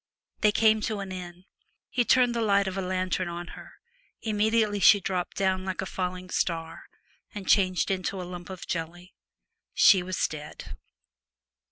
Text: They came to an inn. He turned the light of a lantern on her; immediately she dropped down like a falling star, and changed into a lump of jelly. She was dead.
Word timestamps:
They 0.39 0.51
came 0.51 0.81
to 0.81 0.99
an 0.99 1.11
inn. 1.11 1.43
He 1.91 2.03
turned 2.03 2.33
the 2.33 2.41
light 2.41 2.67
of 2.67 2.75
a 2.75 2.81
lantern 2.81 3.27
on 3.27 3.49
her; 3.49 3.73
immediately 4.23 4.79
she 4.79 4.99
dropped 4.99 5.37
down 5.37 5.63
like 5.63 5.79
a 5.79 5.85
falling 5.85 6.31
star, 6.31 6.85
and 7.35 7.47
changed 7.47 7.91
into 7.91 8.19
a 8.19 8.23
lump 8.25 8.49
of 8.49 8.65
jelly. 8.65 9.13
She 9.75 10.01
was 10.01 10.17
dead. 10.27 10.75